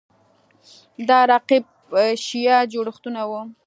[1.09, 1.65] دا رقیب
[2.25, 3.41] شیعه جوړښتونه وو